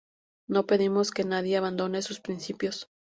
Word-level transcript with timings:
No 0.47 0.65
pedimos 0.65 1.11
que 1.11 1.23
nadie 1.25 1.57
abandone 1.57 2.01
sus 2.01 2.19
principios". 2.21 2.89